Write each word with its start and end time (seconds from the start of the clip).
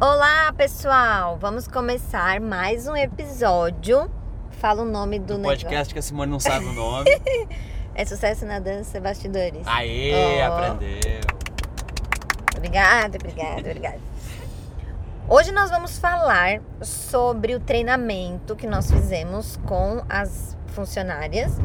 Olá, 0.00 0.52
pessoal! 0.56 1.36
Vamos 1.40 1.66
começar 1.66 2.40
mais 2.40 2.86
um 2.86 2.94
episódio. 2.94 4.08
Fala 4.52 4.82
o 4.82 4.84
nome 4.84 5.18
do 5.18 5.36
negócio. 5.36 5.58
podcast 5.66 5.92
que 5.92 5.98
a 5.98 6.02
Simone 6.02 6.30
não 6.30 6.38
sabe 6.40 6.66
o 6.66 6.72
nome. 6.72 7.10
É 7.94 8.04
sucesso 8.04 8.46
na 8.46 8.60
dança 8.60 9.00
bastidores. 9.00 9.66
Aê, 9.66 10.40
Ó. 10.48 10.54
aprendeu. 10.54 11.20
Obrigada, 12.56 13.18
obrigada, 13.18 13.58
obrigada. 13.58 13.98
Hoje 15.28 15.50
nós 15.50 15.68
vamos 15.68 15.98
falar 15.98 16.60
sobre 16.80 17.56
o 17.56 17.60
treinamento 17.60 18.54
que 18.54 18.68
nós 18.68 18.88
fizemos 18.88 19.56
com 19.66 20.00
as 20.08 20.56
funcionárias 20.68 21.56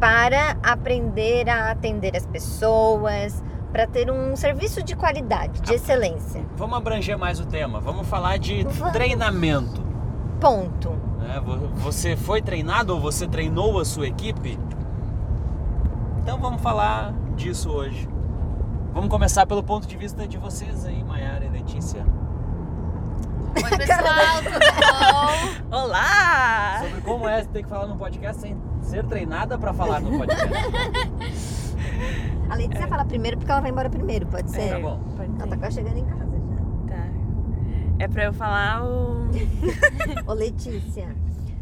para 0.00 0.56
aprender 0.64 1.48
a 1.48 1.70
atender 1.70 2.16
as 2.16 2.26
pessoas, 2.26 3.40
para 3.72 3.86
ter 3.86 4.10
um 4.10 4.36
serviço 4.36 4.82
de 4.82 4.94
qualidade, 4.94 5.60
de 5.62 5.72
excelência. 5.74 6.44
Vamos 6.56 6.76
abranger 6.76 7.16
mais 7.18 7.40
o 7.40 7.46
tema. 7.46 7.80
Vamos 7.80 8.06
falar 8.06 8.38
de 8.38 8.62
Vamos. 8.64 8.92
treinamento. 8.92 9.82
Ponto. 10.40 10.90
Vo- 11.44 11.68
Você 11.76 12.16
foi 12.16 12.42
treinado 12.42 12.92
ou 12.94 13.00
você 13.00 13.26
treinou 13.26 13.80
a 13.80 13.84
sua 13.84 14.06
equipe? 14.08 14.58
Então 16.20 16.38
vamos 16.38 16.60
falar 16.60 17.12
disso 17.36 17.70
hoje. 17.70 18.08
Vamos 18.92 19.08
começar 19.08 19.46
pelo 19.46 19.62
ponto 19.62 19.86
de 19.86 19.96
vista 19.96 20.26
de 20.28 20.36
vocês 20.36 20.84
aí, 20.84 21.02
Mayara 21.02 21.44
e 21.44 21.48
Letícia. 21.48 22.04
Oi, 23.56 23.78
pessoal, 23.78 24.42
tudo 24.44 25.70
bom? 25.70 25.76
Olá! 25.78 26.80
Sobre 26.84 27.00
como 27.02 27.26
é 27.28 27.42
ter 27.44 27.62
que 27.62 27.68
falar 27.68 27.86
num 27.86 27.96
podcast 27.96 28.40
sem 28.42 28.56
ser 28.82 29.04
treinada 29.06 29.56
para 29.58 29.72
falar 29.72 30.00
no 30.00 30.18
podcast. 30.18 30.48
A 32.52 32.54
Letícia 32.54 32.86
fala 32.86 33.06
primeiro 33.06 33.38
porque 33.38 33.50
ela 33.50 33.62
vai 33.62 33.70
embora 33.70 33.88
primeiro, 33.88 34.26
pode 34.26 34.50
ser? 34.50 34.68
Tá 34.68 34.78
bom. 34.78 35.02
Pode 35.16 35.32
Ela 35.40 35.46
tá 35.46 35.56
quase 35.56 35.76
chegando 35.76 35.96
em 35.96 36.04
casa 36.04 36.36
já. 36.36 36.94
Tá. 36.94 37.08
É 37.98 38.06
pra 38.06 38.24
eu 38.24 38.32
falar 38.34 38.84
o. 38.84 39.30
Ô 40.30 40.34
Letícia, 40.34 41.16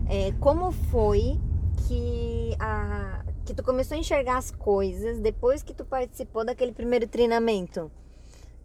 é, 0.08 0.32
como 0.40 0.72
foi 0.72 1.38
que, 1.86 2.56
a, 2.58 3.24
que 3.44 3.54
tu 3.54 3.62
começou 3.62 3.96
a 3.96 4.00
enxergar 4.00 4.38
as 4.38 4.50
coisas 4.50 5.20
depois 5.20 5.62
que 5.62 5.72
tu 5.72 5.84
participou 5.84 6.44
daquele 6.44 6.72
primeiro 6.72 7.06
treinamento? 7.06 7.88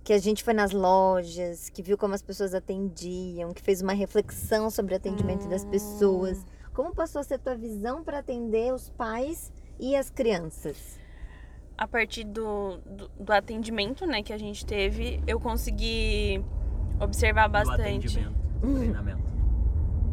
Que 0.04 0.12
a 0.12 0.18
gente 0.18 0.44
foi 0.44 0.56
nas 0.56 0.72
lojas, 0.72 1.70
que 1.70 1.84
viu 1.84 1.96
como 1.96 2.16
as 2.16 2.24
pessoas 2.24 2.56
atendiam, 2.56 3.54
que 3.54 3.62
fez 3.62 3.84
uma 3.84 3.94
reflexão 3.94 4.72
sobre 4.72 4.96
o 4.96 4.98
atendimento 4.98 5.48
das 5.48 5.64
pessoas. 5.64 6.44
Como 6.74 6.92
passou 6.96 7.22
a 7.22 7.24
ser 7.24 7.38
tua 7.38 7.56
visão 7.56 8.04
para 8.04 8.18
atender 8.18 8.74
os 8.74 8.90
pais 8.90 9.54
e 9.80 9.96
as 9.96 10.10
crianças? 10.10 11.05
A 11.78 11.88
partir 11.88 12.24
do, 12.24 12.78
do, 12.86 13.10
do 13.20 13.34
atendimento 13.34 14.06
né, 14.06 14.24
que 14.24 14.32
a 14.32 14.38
gente 14.38 14.66
teve, 14.66 15.22
eu 15.28 15.40
consegui 15.40 16.44
observar 17.00 17.48
Do 17.48 17.54
bastante. 17.54 17.82
atendimento, 17.82 18.34
do 18.62 18.76
treinamento. 18.76 19.24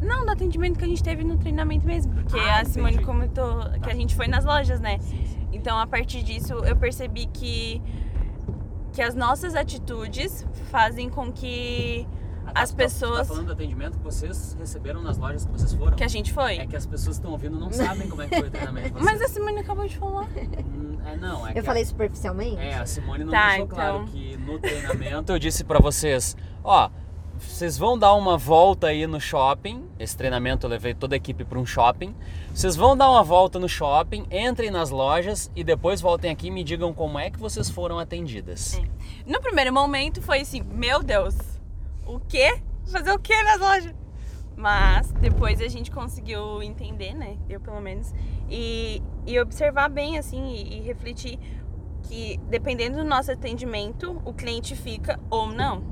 Não, 0.01 0.25
do 0.25 0.31
atendimento 0.31 0.77
que 0.77 0.83
a 0.83 0.87
gente 0.87 1.01
teve 1.01 1.23
no 1.23 1.37
treinamento 1.37 1.85
mesmo, 1.87 2.13
porque 2.13 2.37
Ah, 2.37 2.59
a 2.59 2.65
Simone 2.65 2.93
entendi. 2.95 3.05
comentou 3.05 3.61
que 3.71 3.79
Tá. 3.79 3.91
a 3.91 3.93
gente 3.93 4.13
foi 4.13 4.27
nas 4.27 4.43
lojas, 4.43 4.81
né? 4.81 4.99
Sim, 4.99 5.25
sim. 5.25 5.47
Então, 5.53 5.79
a 5.79 5.87
partir 5.87 6.21
disso, 6.23 6.53
eu 6.65 6.75
percebi 6.75 7.27
que, 7.27 7.81
que 8.91 9.01
as 9.01 9.15
nossas 9.15 9.55
atitudes 9.55 10.45
fazem 10.69 11.09
com 11.09 11.31
que 11.31 12.05
tá, 12.43 12.51
As 12.61 12.71
tá- 12.71 12.75
pessoas- 12.75 13.19
Tá 13.19 13.25
falando 13.33 13.45
do 13.47 13.53
atendimento 13.53 13.97
que 13.97 14.03
vocês 14.03 14.57
receberam 14.59 15.01
nas 15.01 15.17
lojas 15.17 15.45
que 15.45 15.51
vocês 15.53 15.71
foram? 15.73 15.95
que 15.95 16.03
a 16.03 16.07
gente 16.09 16.33
foi. 16.33 16.57
É 16.57 16.67
que 16.67 16.75
as 16.75 16.85
pessoas 16.85 17.15
que 17.15 17.21
estão 17.21 17.31
ouvindo 17.31 17.57
não 17.57 17.71
sabem 17.71 18.09
como 18.09 18.21
é 18.21 18.27
que 18.27 18.35
foi 18.37 18.47
o 18.49 18.51
treinamento. 18.51 19.01
Mas 19.01 19.21
a. 19.21 19.29
Simone 19.29 19.59
acabou 19.59 19.87
de 19.87 19.95
falar. 19.97 20.27
É, 21.05 21.15
não, 21.17 21.47
é 21.47 21.53
Eu 21.55 21.61
a- 21.61 21.63
falei 21.63 21.83
superficialmente? 21.85 22.57
É, 22.61 22.75
a 22.75 22.85
Simone 22.85 23.23
não 23.23 23.31
Tá, 23.31 23.47
deixou 23.49 23.65
então. 23.65 23.75
claro 23.77 24.03
que 24.05 24.37
no 24.37 24.59
treinamento 24.59 25.31
eu 25.31 25.39
disse 25.39 25.63
pra 25.63 25.79
vocês, 25.79 26.35
ó, 26.63 26.89
vocês 27.37 27.77
vão 27.77 27.97
dar 27.97 28.13
uma 28.13 28.37
volta 28.37 28.87
aí 28.87 29.05
no 29.07 29.19
shopping. 29.19 29.85
Esse 29.99 30.15
treinamento 30.15 30.65
eu 30.65 30.69
levei 30.69 30.93
toda 30.93 31.15
a 31.15 31.17
equipe 31.17 31.43
para 31.43 31.59
um 31.59 31.65
shopping. 31.65 32.15
Vocês 32.53 32.75
vão 32.75 32.95
dar 32.95 33.09
uma 33.09 33.23
volta 33.23 33.59
no 33.59 33.67
shopping, 33.67 34.25
entrem 34.31 34.69
nas 34.71 34.89
lojas 34.91 35.51
e 35.55 35.63
depois 35.63 35.99
voltem 35.99 36.31
aqui 36.31 36.47
e 36.47 36.51
me 36.51 36.63
digam 36.63 36.93
como 36.93 37.17
é 37.19 37.29
que 37.29 37.39
vocês 37.39 37.69
foram 37.69 37.99
atendidas. 37.99 38.75
É. 38.77 38.83
No 39.29 39.41
primeiro 39.41 39.73
momento 39.73 40.21
foi 40.21 40.41
assim, 40.41 40.61
meu 40.61 41.01
Deus, 41.03 41.35
o 42.05 42.19
quê? 42.19 42.61
Fazer 42.85 43.11
o 43.11 43.19
quê 43.19 43.41
nas 43.43 43.59
lojas? 43.59 43.93
Mas 44.55 45.11
depois 45.13 45.59
a 45.59 45.67
gente 45.67 45.89
conseguiu 45.89 46.61
entender, 46.61 47.13
né? 47.15 47.37
Eu 47.49 47.59
pelo 47.59 47.81
menos. 47.81 48.13
E, 48.49 49.01
e 49.25 49.39
observar 49.39 49.89
bem, 49.89 50.17
assim, 50.17 50.53
e, 50.53 50.77
e 50.77 50.81
refletir 50.81 51.39
que 52.03 52.37
dependendo 52.49 52.97
do 52.97 53.03
nosso 53.03 53.31
atendimento, 53.31 54.21
o 54.25 54.33
cliente 54.33 54.75
fica 54.75 55.19
ou 55.29 55.47
não. 55.47 55.83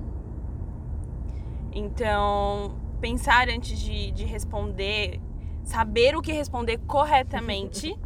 Então, 1.73 2.75
pensar 2.99 3.49
antes 3.49 3.79
de, 3.79 4.11
de 4.11 4.25
responder, 4.25 5.19
saber 5.63 6.15
o 6.15 6.21
que 6.21 6.31
responder 6.31 6.77
corretamente 6.79 7.97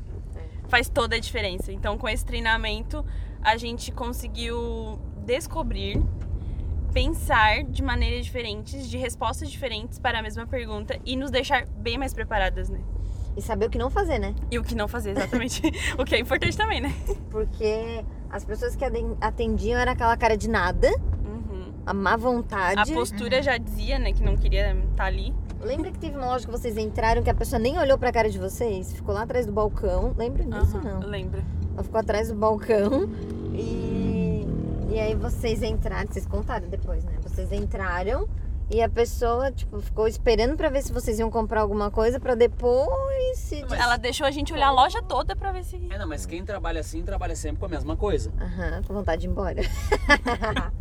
faz 0.68 0.88
toda 0.88 1.16
a 1.16 1.20
diferença. 1.20 1.72
Então, 1.72 1.98
com 1.98 2.08
esse 2.08 2.24
treinamento, 2.24 3.04
a 3.42 3.56
gente 3.56 3.92
conseguiu 3.92 4.98
descobrir, 5.26 6.02
pensar 6.92 7.64
de 7.64 7.82
maneiras 7.82 8.24
diferentes, 8.24 8.88
de 8.88 8.96
respostas 8.96 9.50
diferentes 9.50 9.98
para 9.98 10.18
a 10.18 10.22
mesma 10.22 10.46
pergunta 10.46 10.98
e 11.04 11.16
nos 11.16 11.30
deixar 11.30 11.66
bem 11.66 11.98
mais 11.98 12.14
preparadas, 12.14 12.68
né? 12.68 12.80
E 13.36 13.40
saber 13.42 13.66
o 13.66 13.70
que 13.70 13.78
não 13.78 13.88
fazer, 13.90 14.18
né? 14.18 14.34
E 14.50 14.58
o 14.58 14.62
que 14.62 14.74
não 14.74 14.86
fazer, 14.86 15.10
exatamente. 15.12 15.62
o 15.98 16.04
que 16.04 16.14
é 16.14 16.18
importante 16.18 16.56
também, 16.56 16.80
né? 16.80 16.94
Porque 17.30 18.04
as 18.30 18.44
pessoas 18.44 18.76
que 18.76 18.84
atendiam 19.20 19.78
era 19.80 19.92
aquela 19.92 20.16
cara 20.16 20.36
de 20.36 20.48
nada, 20.48 20.88
Uhum. 21.24 21.72
a 21.86 21.94
má 21.94 22.12
A 22.12 22.16
vontade. 22.16 22.92
postura 22.92 23.42
já 23.42 23.56
dizia, 23.56 23.98
né, 23.98 24.12
que 24.12 24.22
não 24.22 24.36
queria 24.36 24.76
estar 24.90 25.04
ali. 25.06 25.34
Lembra 25.62 25.90
que 25.92 25.98
teve 25.98 26.16
uma 26.16 26.26
loja 26.26 26.44
que 26.44 26.50
vocês 26.50 26.76
entraram 26.76 27.22
que 27.22 27.30
a 27.30 27.34
pessoa 27.34 27.58
nem 27.58 27.78
olhou 27.78 27.96
pra 27.96 28.10
cara 28.12 28.28
de 28.28 28.38
vocês? 28.38 28.92
Ficou 28.92 29.14
lá 29.14 29.22
atrás 29.22 29.46
do 29.46 29.52
balcão. 29.52 30.12
Lembra 30.16 30.44
disso 30.44 30.76
ou 30.76 30.80
Aham, 30.82 31.00
não? 31.00 31.08
Lembra? 31.08 31.42
Ela 31.74 31.82
ficou 31.84 32.00
atrás 32.00 32.28
do 32.28 32.34
balcão 32.34 33.08
e. 33.54 34.46
E 34.90 34.98
aí 35.00 35.14
vocês 35.14 35.62
entraram, 35.62 36.06
vocês 36.10 36.26
contaram 36.26 36.68
depois, 36.68 37.02
né? 37.04 37.12
Vocês 37.22 37.50
entraram 37.52 38.28
e 38.72 38.82
a 38.82 38.88
pessoa, 38.88 39.52
tipo, 39.52 39.80
ficou 39.80 40.08
esperando 40.08 40.56
pra 40.56 40.68
ver 40.70 40.82
se 40.82 40.92
vocês 40.92 41.18
iam 41.18 41.30
comprar 41.30 41.60
alguma 41.60 41.90
coisa 41.90 42.18
pra 42.18 42.34
depois 42.34 43.38
se. 43.38 43.64
Mas- 43.68 43.78
Ela 43.78 43.96
deixou 43.98 44.26
a 44.26 44.30
gente 44.30 44.52
olhar 44.52 44.68
a 44.68 44.72
loja 44.72 45.02
toda 45.02 45.36
pra 45.36 45.52
ver 45.52 45.62
se. 45.64 45.76
É, 45.90 45.98
não, 45.98 46.08
mas 46.08 46.24
quem 46.26 46.44
trabalha 46.44 46.80
assim 46.80 47.02
trabalha 47.02 47.36
sempre 47.36 47.58
com 47.58 47.66
a 47.66 47.68
mesma 47.68 47.96
coisa. 47.96 48.32
Aham, 48.40 48.82
com 48.82 48.94
vontade 48.94 49.20
de 49.22 49.26
ir 49.28 49.30
embora. 49.30 49.60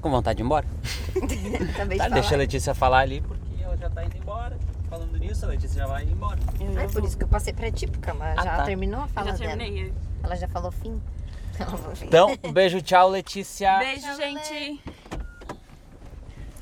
Com 0.00 0.10
vontade 0.10 0.38
de 0.38 0.42
ir 0.42 0.46
embora? 0.46 0.64
Acabei 1.74 1.98
Tá, 1.98 2.08
de 2.08 2.14
deixa 2.14 2.34
a. 2.34 2.38
Letícia 2.38 2.74
falar 2.74 3.00
ali 3.00 3.20
porque 3.20 3.62
ela 3.62 3.76
já 3.76 3.90
tá 3.90 4.02
indo 4.04 4.16
embora. 4.16 4.56
Falando 4.88 5.16
nisso, 5.18 5.44
a 5.44 5.48
Letícia 5.48 5.80
já 5.82 5.86
vai 5.86 6.04
embora. 6.04 6.38
Eu 6.58 6.72
já 6.72 6.82
É 6.82 6.88
por 6.88 7.04
isso 7.04 7.18
que 7.18 7.24
eu 7.24 7.28
passei 7.28 7.52
pra 7.52 7.70
ti, 7.70 7.86
porque 7.86 8.08
ela 8.08 8.32
Ah, 8.36 8.42
já 8.42 8.56
tá. 8.56 8.64
terminou 8.64 9.00
a 9.00 9.04
Eu 9.04 9.08
fala 9.08 9.26
já 9.32 9.36
dela. 9.36 9.56
terminei. 9.58 9.92
Ela 10.22 10.34
já 10.36 10.48
falou 10.48 10.70
fim? 10.72 11.00
Ela 11.60 11.76
falou 11.76 11.94
fim. 11.94 12.06
Então, 12.06 12.34
um 12.42 12.50
beijo, 12.52 12.80
tchau, 12.80 13.10
Letícia. 13.10 13.78
Beijo, 13.78 14.16
gente. 14.16 14.82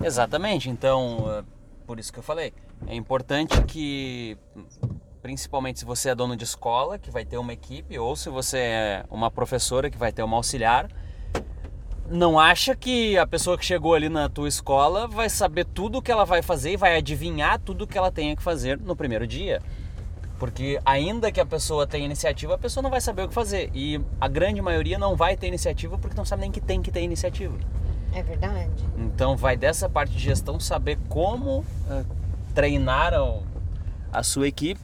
Exatamente, 0.02 0.70
então, 0.70 1.24
é, 1.28 1.44
por 1.86 1.98
isso 1.98 2.12
que 2.12 2.18
eu 2.18 2.22
falei, 2.22 2.52
é 2.86 2.94
importante 2.94 3.60
que, 3.64 4.38
principalmente 5.20 5.80
se 5.80 5.84
você 5.84 6.10
é 6.10 6.14
dono 6.14 6.36
de 6.36 6.44
escola, 6.44 6.98
que 6.98 7.10
vai 7.10 7.24
ter 7.24 7.36
uma 7.36 7.52
equipe, 7.52 7.98
ou 7.98 8.14
se 8.14 8.28
você 8.28 8.58
é 8.58 9.04
uma 9.10 9.30
professora 9.30 9.90
que 9.90 9.98
vai 9.98 10.12
ter 10.12 10.22
uma 10.22 10.36
auxiliar, 10.36 10.88
não 12.10 12.38
acha 12.38 12.74
que 12.74 13.18
a 13.18 13.26
pessoa 13.26 13.58
que 13.58 13.64
chegou 13.64 13.94
ali 13.94 14.08
na 14.08 14.28
tua 14.28 14.48
escola 14.48 15.06
vai 15.06 15.28
saber 15.28 15.66
tudo 15.66 15.98
o 15.98 16.02
que 16.02 16.10
ela 16.10 16.24
vai 16.24 16.40
fazer 16.40 16.72
e 16.72 16.76
vai 16.76 16.96
adivinhar 16.96 17.58
tudo 17.60 17.82
o 17.82 17.86
que 17.86 17.98
ela 17.98 18.10
tenha 18.10 18.34
que 18.34 18.42
fazer 18.42 18.78
no 18.78 18.96
primeiro 18.96 19.26
dia. 19.26 19.60
Porque 20.38 20.80
ainda 20.86 21.30
que 21.32 21.40
a 21.40 21.44
pessoa 21.44 21.86
tenha 21.86 22.04
iniciativa, 22.06 22.54
a 22.54 22.58
pessoa 22.58 22.82
não 22.82 22.90
vai 22.90 23.00
saber 23.00 23.22
o 23.22 23.28
que 23.28 23.34
fazer. 23.34 23.70
E 23.74 24.00
a 24.20 24.28
grande 24.28 24.62
maioria 24.62 24.96
não 24.96 25.16
vai 25.16 25.36
ter 25.36 25.48
iniciativa 25.48 25.98
porque 25.98 26.16
não 26.16 26.24
sabe 26.24 26.42
nem 26.42 26.50
que 26.50 26.60
tem 26.60 26.80
que 26.80 26.90
ter 26.90 27.02
iniciativa. 27.02 27.58
É 28.18 28.22
verdade. 28.22 28.84
Então 28.96 29.36
vai 29.36 29.56
dessa 29.56 29.88
parte 29.88 30.12
de 30.12 30.18
gestão 30.18 30.58
saber 30.58 30.98
como 31.08 31.64
eh, 31.88 32.04
treinar 32.52 33.14
o- 33.14 33.42
a 34.12 34.22
sua 34.24 34.48
equipe. 34.48 34.80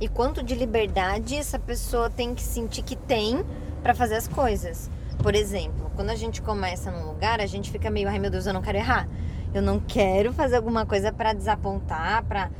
E 0.00 0.08
quanto 0.08 0.42
de 0.42 0.54
liberdade 0.54 1.34
essa 1.36 1.58
pessoa 1.58 2.08
tem 2.08 2.34
que 2.34 2.42
sentir 2.42 2.82
que 2.82 2.96
tem 2.96 3.44
pra 3.82 3.94
fazer 3.94 4.14
as 4.14 4.26
coisas. 4.26 4.90
Por 5.22 5.34
exemplo, 5.34 5.90
quando 5.94 6.08
a 6.10 6.14
gente 6.16 6.40
começa 6.40 6.90
num 6.90 7.06
lugar, 7.06 7.40
a 7.40 7.46
gente 7.46 7.70
fica 7.70 7.90
meio, 7.90 8.08
ai 8.08 8.18
meu 8.18 8.30
Deus, 8.30 8.46
eu 8.46 8.54
não 8.54 8.62
quero 8.62 8.78
errar. 8.78 9.06
Eu 9.52 9.60
não 9.60 9.78
quero 9.78 10.32
fazer 10.32 10.56
alguma 10.56 10.86
coisa 10.86 11.12
pra 11.12 11.32
desapontar, 11.34 12.24
pra 12.24 12.50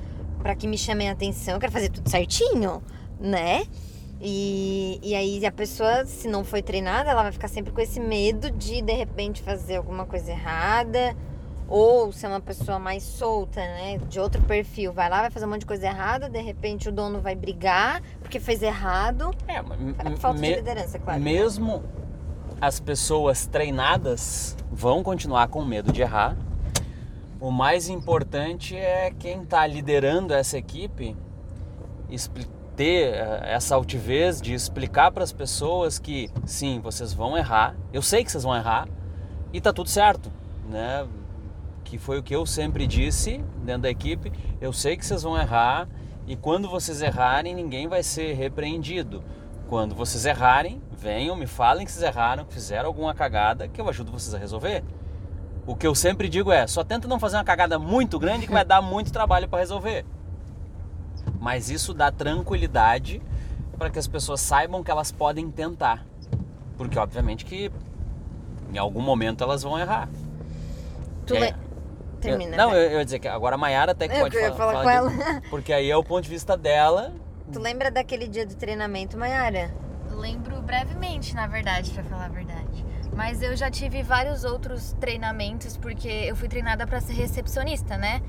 para 0.43 0.55
que 0.55 0.67
me 0.67 0.77
chamem 0.77 1.09
a 1.09 1.13
atenção, 1.13 1.55
eu 1.55 1.61
quero 1.61 1.73
fazer 1.73 1.89
tudo 1.89 2.11
certinho, 2.11 2.83
né? 3.19 3.65
E, 4.27 4.99
e 5.03 5.15
aí 5.15 5.45
a 5.45 5.53
pessoa, 5.53 6.07
se 6.07 6.27
não 6.29 6.45
foi 6.45 6.63
treinada, 6.63 7.11
ela 7.11 7.23
vai 7.23 7.31
ficar 7.31 7.47
sempre 7.47 7.71
com 7.75 7.81
esse 7.83 8.01
medo 8.01 8.51
de 8.51 8.81
de 8.81 8.93
repente 8.95 9.43
fazer 9.43 9.77
alguma 9.77 10.07
coisa 10.07 10.31
errada. 10.31 11.15
Ou 11.69 12.11
ser 12.11 12.27
uma 12.29 12.41
pessoa 12.41 12.79
mais 12.79 13.03
solta, 13.03 13.61
né? 13.61 13.99
De 14.09 14.19
outro 14.19 14.41
perfil. 14.43 14.93
Vai 14.93 15.11
lá, 15.11 15.21
vai 15.23 15.31
fazer 15.31 15.45
um 15.45 15.51
monte 15.51 15.61
de 15.61 15.67
coisa 15.67 15.87
errada, 15.87 16.29
de 16.29 16.41
repente 16.41 16.89
o 16.89 16.93
dono 16.93 17.21
vai 17.21 17.35
brigar 17.35 18.03
porque 18.21 18.41
fez 18.41 18.63
errado. 18.63 19.31
É, 19.47 19.61
mas 19.61 20.19
Falta 20.19 20.41
de 20.41 20.55
liderança, 20.55 20.99
claro. 20.99 21.21
mesmo 21.21 21.83
as 22.61 22.81
pessoas 22.81 23.47
treinadas 23.47 24.57
vão 24.71 25.03
continuar 25.03 25.49
com 25.49 25.63
medo 25.65 25.93
de 25.93 26.01
errar. 26.01 26.35
O 27.39 27.51
mais 27.51 27.91
importante 27.91 28.75
é 28.75 29.11
quem 29.19 29.43
está 29.43 29.67
liderando 29.67 30.33
essa 30.33 30.57
equipe 30.57 31.15
ter 32.77 33.15
eh, 33.15 33.41
essa 33.45 33.75
altivez 33.75 34.41
de 34.41 34.53
explicar 34.53 35.11
para 35.11 35.25
as 35.25 35.33
pessoas 35.33 35.99
que 35.99 36.31
sim, 36.45 36.81
vocês 36.81 37.13
vão 37.13 37.37
errar. 37.37 37.75
Eu 37.93 38.03
sei 38.03 38.25
que 38.25 38.31
vocês 38.31 38.45
vão 38.45 38.55
errar 38.55 38.89
e 39.53 39.61
tá 39.61 39.73
tudo 39.73 39.89
certo, 39.89 40.31
né? 40.69 41.07
Que 41.85 41.99
foi 41.99 42.19
o 42.19 42.23
que 42.23 42.35
eu 42.35 42.45
sempre 42.45 42.87
disse 42.87 43.43
dentro 43.65 43.83
da 43.83 43.91
equipe. 43.91 44.33
Eu 44.61 44.73
sei 44.73 44.97
que 44.97 45.05
vocês 45.07 45.23
vão 45.23 45.39
errar 45.39 45.89
e 46.27 46.37
quando 46.37 46.69
vocês 46.69 47.03
errarem, 47.03 47.55
ninguém 47.55 47.87
vai 47.87 48.03
ser 48.03 48.35
repreendido. 48.35 49.23
Quando 49.69 49.95
vocês 49.95 50.25
errarem, 50.27 50.81
venham, 50.93 51.37
me 51.37 51.47
falem 51.47 51.85
que 51.85 51.93
vocês 51.93 52.05
erraram, 52.05 52.45
que 52.45 52.55
fizeram 52.55 52.87
alguma 52.87 53.15
cagada, 53.15 53.69
que 53.69 53.81
eu 53.81 53.89
ajudo 53.89 54.13
vocês 54.13 54.35
a 54.35 54.39
resolver. 54.39 54.83
O 55.67 55.75
que 55.75 55.87
eu 55.87 55.95
sempre 55.95 56.29
digo 56.29 56.53
é, 56.53 56.67
só 56.67 56.85
tenta 56.85 57.09
não 57.09 57.19
fazer 57.19 57.37
uma 57.37 57.45
cagada 57.45 57.79
muito 57.79 58.19
grande 58.19 58.47
que 58.47 58.53
vai 58.53 58.65
dar 58.65 58.83
muito 58.83 59.13
trabalho 59.13 59.49
para 59.49 59.61
resolver. 59.61 60.05
Mas 61.45 61.69
isso 61.69 61.93
dá 61.93 62.11
tranquilidade 62.11 63.21
para 63.77 63.91
que 63.91 63.99
as 63.99 64.07
pessoas 64.07 64.41
saibam 64.41 64.83
que 64.83 64.91
elas 64.91 65.13
podem 65.13 65.51
tentar. 65.51 66.03
Porque 66.79 66.99
obviamente 66.99 67.45
que 67.45 67.71
em 68.73 68.79
algum 68.79 69.03
momento 69.03 69.45
elas 69.45 69.63
vão 69.63 69.79
errar. 69.79 70.09
Tu 71.27 71.35
É. 71.35 71.41
le- 71.51 71.55
Termina. 72.19 72.53
Eu- 72.53 72.57
não, 72.57 72.71
vai. 72.71 72.79
eu, 72.79 72.91
eu 72.93 72.99
ia 73.01 73.05
dizer 73.05 73.19
que 73.19 73.29
agora 73.29 73.57
a 73.57 73.59
Mayara 73.59 73.93
até 73.93 74.09
que 74.09 74.15
Eu 74.15 74.21
pode 74.21 74.39
falar, 74.41 74.53
falar 74.57 74.73
falar 74.83 75.03
com 75.03 75.09
disso, 75.19 75.41
Porque 75.51 75.71
aí 75.71 75.91
é 75.91 75.97
o 75.99 76.03
ponto 76.03 76.25
de 76.25 76.31
vista 76.31 76.57
dela. 76.57 77.13
Tu 77.53 77.61
lembra 77.61 77.91
daquele 77.91 78.27
dia 78.27 78.47
do 78.47 78.55
treinamento, 78.55 79.19
Mayara? 79.19 79.71
Lembro 80.13 80.63
brevemente, 80.63 81.35
na 81.35 81.47
verdade, 81.47 81.91
pra 81.91 82.03
falar 82.05 82.25
a 82.25 82.29
verdade. 82.29 82.87
Mas 83.15 83.43
eu 83.43 83.55
já 83.55 83.71
tive 83.71 84.03
vários 84.03 84.45
outros 84.45 84.95
treinamentos, 84.99 85.77
porque 85.77 86.09
eu 86.09 86.35
fui 86.35 86.49
treinada 86.49 86.87
pra 86.87 87.03
ser 87.03 87.13
recepcionista, 87.13 87.99
né? 87.99 88.23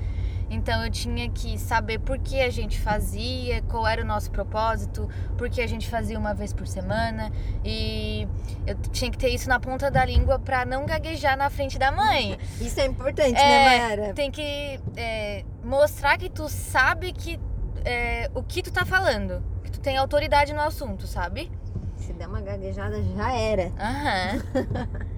Então 0.48 0.84
eu 0.84 0.90
tinha 0.90 1.28
que 1.28 1.58
saber 1.58 1.98
por 1.98 2.18
que 2.18 2.40
a 2.40 2.50
gente 2.50 2.80
fazia, 2.80 3.62
qual 3.62 3.86
era 3.86 4.02
o 4.02 4.04
nosso 4.04 4.30
propósito, 4.30 5.08
por 5.36 5.50
que 5.50 5.60
a 5.60 5.66
gente 5.66 5.88
fazia 5.88 6.18
uma 6.18 6.34
vez 6.34 6.52
por 6.52 6.66
semana. 6.66 7.32
E 7.64 8.28
eu 8.66 8.76
tinha 8.92 9.10
que 9.10 9.18
ter 9.18 9.28
isso 9.30 9.48
na 9.48 9.58
ponta 9.58 9.90
da 9.90 10.04
língua 10.04 10.38
pra 10.38 10.64
não 10.64 10.86
gaguejar 10.86 11.36
na 11.36 11.50
frente 11.50 11.78
da 11.78 11.90
mãe. 11.90 12.38
Isso 12.60 12.80
é 12.80 12.86
importante, 12.86 13.38
É, 13.38 13.48
né, 13.48 13.64
Mayara? 13.64 14.14
Tem 14.14 14.30
que 14.30 14.80
é, 14.96 15.44
mostrar 15.64 16.16
que 16.16 16.30
tu 16.30 16.48
sabe 16.48 17.12
que 17.12 17.40
é, 17.84 18.30
o 18.34 18.42
que 18.42 18.62
tu 18.62 18.72
tá 18.72 18.84
falando. 18.84 19.42
Que 19.64 19.70
tu 19.70 19.80
tem 19.80 19.96
autoridade 19.96 20.52
no 20.52 20.60
assunto, 20.60 21.06
sabe? 21.06 21.50
Se 21.96 22.12
der 22.12 22.28
uma 22.28 22.40
gaguejada, 22.40 23.02
já 23.02 23.32
era. 23.32 23.72
Aham. 23.78 25.06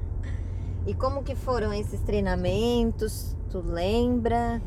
E 0.86 0.94
como 0.94 1.22
que 1.22 1.34
foram 1.34 1.70
esses 1.74 2.00
treinamentos? 2.00 3.36
Tu 3.50 3.60
lembra? 3.60 4.58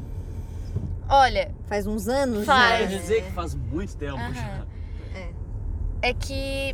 Olha, 1.13 1.53
Faz 1.65 1.85
uns 1.85 2.07
anos 2.07 2.45
Faz. 2.45 2.79
já. 2.83 2.87
Quer 2.87 2.97
dizer 2.97 3.23
que 3.25 3.31
faz 3.31 3.53
muito 3.53 3.97
tempo 3.97 4.15
Aham. 4.17 4.65
é 6.01 6.13
que. 6.13 6.73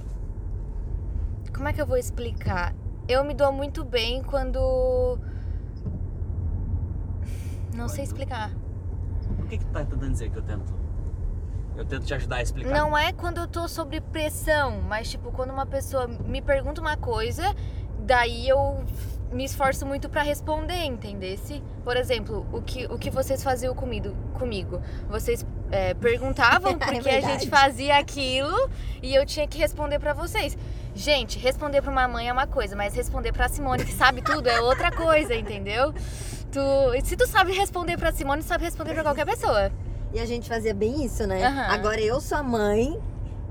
Como 1.56 1.68
é 1.68 1.74
que 1.74 1.82
eu 1.82 1.88
vou 1.88 1.98
explicar? 1.98 2.76
Eu 3.08 3.24
me 3.24 3.34
dou 3.34 3.52
muito 3.52 3.84
bem 3.84 4.22
quando. 4.22 5.18
Não 7.74 7.88
sei 7.88 8.04
explicar. 8.04 8.52
O 9.40 9.44
que, 9.48 9.58
que 9.58 9.66
tu 9.66 9.72
tá 9.72 9.80
tentando 9.84 10.12
dizer 10.12 10.30
que 10.30 10.38
eu 10.38 10.44
tento? 10.44 10.72
Eu 11.76 11.86
tento 11.86 12.06
te 12.06 12.14
ajudar 12.14 12.36
a 12.38 12.42
explicar. 12.44 12.72
Não 12.72 12.96
é 12.96 13.12
quando 13.14 13.40
eu 13.40 13.48
tô 13.48 13.68
sob 13.68 14.00
pressão, 14.02 14.82
mas 14.82 15.10
tipo, 15.10 15.32
quando 15.32 15.50
uma 15.52 15.66
pessoa 15.66 16.08
me 16.08 16.42
pergunta 16.44 16.80
uma 16.80 16.96
coisa, 16.96 17.56
daí 18.00 18.48
eu 18.48 18.84
me 19.32 19.44
esforço 19.44 19.86
muito 19.86 20.08
pra 20.10 20.22
responder, 20.22 20.86
entendesse? 20.86 21.62
Por 21.84 21.98
exemplo, 21.98 22.46
o 22.52 22.62
que, 22.62 22.86
o 22.86 22.98
que 22.98 23.10
vocês 23.10 23.44
faziam 23.44 23.74
comigo? 23.76 24.16
comigo? 24.40 24.82
Vocês 25.10 25.46
é, 25.72 25.94
perguntavam 25.94 26.72
É 26.80 26.92
que 26.92 26.98
a 26.98 27.02
verdade. 27.02 27.34
gente 27.40 27.50
fazia 27.50 27.98
aquilo 27.98 28.70
e 29.02 29.14
eu 29.14 29.26
tinha 29.26 29.48
que 29.48 29.58
responder 29.58 30.00
pra 30.00 30.14
vocês. 30.14 30.58
Gente, 30.96 31.38
responder 31.38 31.82
pra 31.82 31.92
uma 31.92 32.08
mãe 32.08 32.30
é 32.30 32.34
uma 32.34 32.48
coisa, 32.48 32.76
mas 32.76 32.96
responder 32.96 33.32
pra 33.32 33.48
Simone 33.50 33.84
que 33.86 33.92
sabe 33.94 34.22
tudo 34.22 34.48
é 34.48 34.62
outra 34.62 34.92
coisa, 34.92 35.36
entendeu? 35.36 35.94
Tu, 36.52 37.06
se 37.06 37.16
tu 37.18 37.28
sabe 37.28 37.52
responder 37.52 37.98
pra 37.98 38.12
Simone, 38.12 38.42
sabe 38.42 38.64
responder 38.64 38.94
pra 38.94 39.04
qualquer 39.04 39.26
pessoa. 39.26 39.72
E 40.14 40.20
a 40.20 40.26
gente 40.26 40.48
fazia 40.48 40.74
bem 40.74 41.04
isso, 41.04 41.28
né? 41.28 41.46
Aham. 41.46 41.68
Agora 41.74 42.00
eu 42.02 42.20
sou 42.22 42.38
a 42.38 42.44
mãe 42.44 42.98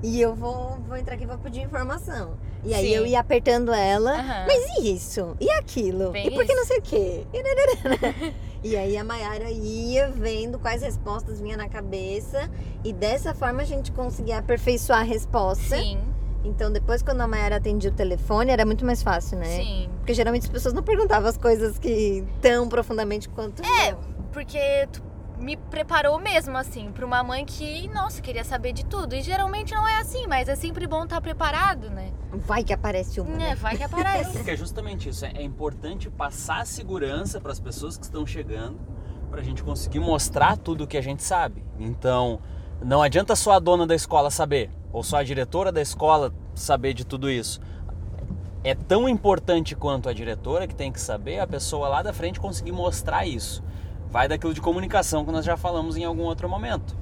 e 0.03 0.19
eu 0.19 0.35
vou, 0.35 0.77
vou 0.87 0.97
entrar 0.97 1.13
aqui 1.15 1.25
pra 1.27 1.37
pedir 1.37 1.61
informação. 1.61 2.35
E 2.63 2.73
aí 2.73 2.87
Sim. 2.87 2.93
eu 2.95 3.05
ia 3.05 3.19
apertando 3.19 3.71
ela. 3.73 4.13
Aham. 4.13 4.45
Mas 4.47 4.77
e 4.79 4.93
isso? 4.93 5.35
E 5.39 5.49
aquilo? 5.51 6.11
Bem 6.11 6.27
e 6.27 6.31
por 6.31 6.45
que 6.45 6.53
não 6.55 6.65
sei 6.65 6.77
o 6.79 6.81
quê? 6.81 7.23
E 7.33 7.43
nananana. 7.43 8.33
E 8.63 8.75
aí 8.75 8.97
a 8.97 9.03
Mayara 9.03 9.49
ia 9.51 10.09
vendo 10.09 10.57
quais 10.59 10.81
respostas 10.81 11.39
vinha 11.39 11.55
na 11.55 11.69
cabeça. 11.69 12.49
E 12.83 12.91
dessa 12.91 13.33
forma 13.33 13.61
a 13.61 13.65
gente 13.65 13.91
conseguia 13.91 14.39
aperfeiçoar 14.39 14.99
a 14.99 15.03
resposta. 15.03 15.77
Sim, 15.77 15.99
Então 16.43 16.71
depois 16.71 17.01
quando 17.03 17.21
a 17.21 17.27
Mayara 17.27 17.57
atendia 17.57 17.91
o 17.91 17.93
telefone 17.93 18.51
era 18.51 18.65
muito 18.65 18.83
mais 18.85 19.01
fácil, 19.03 19.37
né? 19.37 19.45
sim. 19.57 19.89
Porque 19.99 20.13
geralmente 20.13 20.43
as 20.43 20.49
pessoas 20.49 20.73
não 20.73 20.81
perguntavam 20.83 21.29
as 21.29 21.37
coisas 21.37 21.77
que 21.77 22.23
tão 22.41 22.67
profundamente 22.67 23.29
quanto 23.29 23.61
É, 23.63 23.91
eu. 23.91 23.97
porque 24.33 24.87
tu 24.91 25.01
me 25.39 25.55
preparou 25.55 26.19
mesmo, 26.19 26.57
assim, 26.57 26.91
pra 26.91 27.05
uma 27.05 27.23
mãe 27.23 27.45
que, 27.45 27.87
nossa, 27.89 28.21
queria 28.21 28.43
saber 28.43 28.73
de 28.73 28.85
tudo. 28.85 29.15
E 29.15 29.21
geralmente 29.21 29.73
não 29.73 29.87
é 29.87 29.99
assim, 29.99 30.27
mas 30.27 30.49
é 30.49 30.55
sempre 30.55 30.85
bom 30.87 31.03
estar 31.03 31.21
preparado, 31.21 31.89
né? 31.89 32.11
Vai 32.33 32.63
que 32.63 32.73
aparece 32.73 33.21
uma. 33.21 33.33
É, 33.35 33.37
né? 33.37 33.55
vai 33.55 33.77
que 33.77 33.83
aparece. 33.83 34.33
Porque 34.33 34.51
é 34.51 34.57
justamente 34.57 35.09
isso. 35.09 35.25
É 35.25 35.37
é 35.37 35.43
importante 35.43 36.09
passar 36.09 36.65
segurança 36.65 37.39
para 37.39 37.51
as 37.51 37.59
pessoas 37.59 37.97
que 37.97 38.03
estão 38.03 38.25
chegando, 38.25 38.79
para 39.29 39.39
a 39.41 39.43
gente 39.43 39.63
conseguir 39.63 39.99
mostrar 39.99 40.57
tudo 40.57 40.83
o 40.83 40.87
que 40.87 40.97
a 40.97 41.01
gente 41.01 41.23
sabe. 41.23 41.63
Então, 41.79 42.39
não 42.83 43.01
adianta 43.01 43.35
só 43.35 43.51
a 43.51 43.59
dona 43.59 43.85
da 43.85 43.93
escola 43.93 44.31
saber, 44.31 44.71
ou 44.91 45.03
só 45.03 45.17
a 45.17 45.23
diretora 45.23 45.71
da 45.71 45.81
escola 45.81 46.33
saber 46.55 46.93
de 46.93 47.05
tudo 47.05 47.29
isso. 47.29 47.61
É 48.63 48.73
tão 48.73 49.07
importante 49.07 49.75
quanto 49.75 50.09
a 50.09 50.13
diretora 50.13 50.67
que 50.67 50.75
tem 50.75 50.91
que 50.91 50.99
saber, 50.99 51.39
a 51.39 51.47
pessoa 51.47 51.87
lá 51.87 52.01
da 52.01 52.11
frente 52.11 52.39
conseguir 52.39 52.71
mostrar 52.71 53.25
isso. 53.25 53.63
Vai 54.09 54.27
daquilo 54.27 54.53
de 54.53 54.61
comunicação 54.61 55.25
que 55.25 55.31
nós 55.31 55.45
já 55.45 55.57
falamos 55.57 55.97
em 55.97 56.03
algum 56.03 56.23
outro 56.23 56.47
momento. 56.47 56.95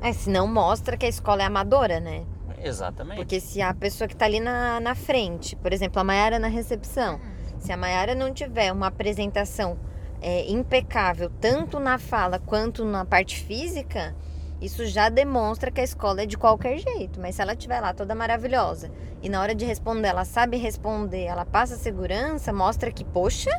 É, 0.00 0.12
senão 0.12 0.46
mostra 0.46 0.96
que 0.96 1.06
a 1.06 1.08
escola 1.08 1.42
é 1.42 1.46
amadora, 1.46 2.00
né? 2.00 2.24
Exatamente. 2.62 3.16
Porque 3.16 3.40
se 3.40 3.62
a 3.62 3.72
pessoa 3.74 4.08
que 4.08 4.16
tá 4.16 4.24
ali 4.24 4.40
na, 4.40 4.80
na 4.80 4.94
frente, 4.94 5.54
por 5.56 5.72
exemplo, 5.72 6.00
a 6.00 6.04
Mayara 6.04 6.38
na 6.38 6.48
recepção, 6.48 7.20
se 7.58 7.72
a 7.72 7.76
Mayara 7.76 8.14
não 8.14 8.32
tiver 8.32 8.72
uma 8.72 8.88
apresentação 8.88 9.78
é, 10.20 10.50
impecável, 10.50 11.30
tanto 11.40 11.78
na 11.78 11.98
fala 11.98 12.38
quanto 12.38 12.84
na 12.84 13.04
parte 13.04 13.40
física, 13.40 14.14
isso 14.60 14.86
já 14.86 15.08
demonstra 15.08 15.70
que 15.70 15.80
a 15.80 15.84
escola 15.84 16.22
é 16.22 16.26
de 16.26 16.38
qualquer 16.38 16.78
jeito. 16.78 17.20
Mas 17.20 17.36
se 17.36 17.42
ela 17.42 17.52
estiver 17.52 17.80
lá 17.80 17.92
toda 17.92 18.14
maravilhosa 18.14 18.90
e 19.22 19.28
na 19.28 19.40
hora 19.40 19.54
de 19.54 19.64
responder 19.64 20.08
ela 20.08 20.24
sabe 20.24 20.56
responder, 20.56 21.24
ela 21.24 21.44
passa 21.44 21.76
segurança, 21.76 22.52
mostra 22.52 22.90
que, 22.90 23.04
poxa, 23.04 23.50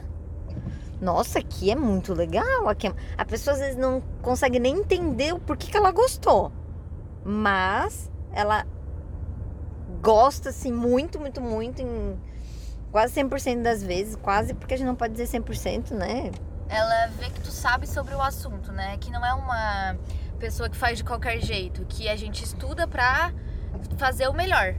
nossa, 1.01 1.39
aqui 1.39 1.71
é 1.71 1.75
muito 1.75 2.13
legal. 2.13 2.67
Aqui 2.67 2.87
é... 2.87 2.93
A 3.17 3.25
pessoa 3.25 3.53
às 3.53 3.59
vezes 3.59 3.77
não 3.77 4.01
consegue 4.21 4.59
nem 4.59 4.79
entender 4.79 5.33
o 5.33 5.39
porquê 5.39 5.67
que 5.67 5.77
ela 5.77 5.91
gostou. 5.91 6.51
Mas 7.23 8.11
ela 8.31 8.65
gosta 10.01 10.49
assim 10.49 10.71
muito, 10.71 11.19
muito, 11.19 11.41
muito 11.41 11.81
em 11.81 12.17
quase 12.91 13.13
100% 13.21 13.61
das 13.61 13.83
vezes, 13.83 14.15
quase 14.15 14.53
porque 14.53 14.73
a 14.73 14.77
gente 14.77 14.87
não 14.87 14.95
pode 14.95 15.13
dizer 15.13 15.39
100%, 15.39 15.91
né? 15.91 16.31
Ela 16.69 17.07
vê 17.07 17.29
que 17.29 17.39
tu 17.41 17.51
sabe 17.51 17.87
sobre 17.87 18.13
o 18.15 18.21
assunto, 18.21 18.71
né? 18.71 18.97
Que 18.97 19.11
não 19.11 19.25
é 19.25 19.33
uma 19.33 19.97
pessoa 20.39 20.69
que 20.69 20.77
faz 20.77 20.97
de 20.97 21.03
qualquer 21.03 21.39
jeito, 21.39 21.85
que 21.85 22.07
a 22.09 22.15
gente 22.15 22.43
estuda 22.43 22.87
pra 22.87 23.33
fazer 23.97 24.27
o 24.27 24.33
melhor. 24.33 24.75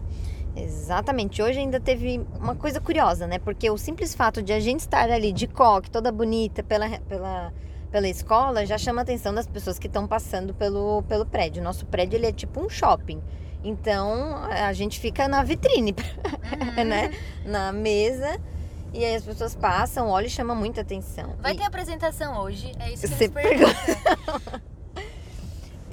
Exatamente. 0.56 1.40
Hoje 1.42 1.58
ainda 1.58 1.78
teve 1.78 2.24
uma 2.40 2.54
coisa 2.54 2.80
curiosa, 2.80 3.26
né? 3.26 3.38
Porque 3.38 3.70
o 3.70 3.78
simples 3.78 4.14
fato 4.14 4.42
de 4.42 4.52
a 4.52 4.60
gente 4.60 4.80
estar 4.80 5.10
ali 5.10 5.32
de 5.32 5.46
coque, 5.46 5.90
toda 5.90 6.10
bonita 6.10 6.62
pela, 6.62 6.88
pela, 7.00 7.52
pela 7.90 8.08
escola, 8.08 8.66
já 8.66 8.76
chama 8.76 9.00
a 9.00 9.02
atenção 9.02 9.32
das 9.32 9.46
pessoas 9.46 9.78
que 9.78 9.86
estão 9.86 10.06
passando 10.06 10.52
pelo, 10.54 11.02
pelo 11.04 11.24
prédio. 11.24 11.62
Nosso 11.62 11.86
prédio 11.86 12.16
ele 12.16 12.26
é 12.26 12.32
tipo 12.32 12.60
um 12.60 12.68
shopping. 12.68 13.22
Então 13.62 14.36
a 14.46 14.72
gente 14.72 14.98
fica 15.00 15.26
na 15.28 15.42
vitrine, 15.42 15.94
né? 16.86 17.12
Na 17.44 17.72
mesa. 17.72 18.40
E 18.92 19.04
aí 19.04 19.14
as 19.14 19.22
pessoas 19.24 19.54
passam, 19.54 20.08
olham 20.08 20.26
e 20.26 20.30
chama 20.30 20.54
muita 20.54 20.80
atenção. 20.80 21.34
Vai 21.40 21.52
E- 21.52 21.56
ter 21.58 21.64
apresentação 21.64 22.38
hoje, 22.40 22.72
é 22.80 22.90
isso 22.92 23.02
que 23.02 23.08
Você 23.08 23.24
eles 23.24 23.34
perguntam. 23.34 24.60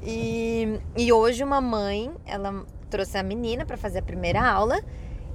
E, 0.08 0.80
e 0.96 1.12
hoje 1.12 1.44
uma 1.44 1.60
mãe, 1.60 2.12
ela 2.28 2.64
trouxe 2.96 3.18
a 3.18 3.24
menina 3.24 3.66
para 3.66 3.76
fazer 3.76 4.00
a 4.00 4.02
primeira 4.02 4.42
aula. 4.42 4.80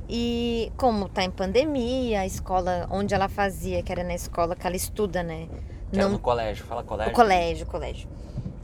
E 0.08 0.72
como 0.78 1.10
tá 1.10 1.22
em 1.22 1.30
pandemia, 1.30 2.20
a 2.20 2.26
escola 2.26 2.88
onde 2.90 3.14
ela 3.14 3.28
fazia, 3.28 3.82
que 3.82 3.92
era 3.92 4.02
na 4.02 4.14
escola 4.14 4.56
que 4.56 4.66
ela 4.66 4.74
estuda, 4.74 5.22
né? 5.22 5.46
Que 5.92 6.00
era 6.00 6.08
no 6.08 6.18
colégio, 6.18 6.64
fala 6.64 6.82
colégio. 6.82 7.12
O 7.12 7.14
colégio, 7.14 7.66
colégio. 7.66 8.08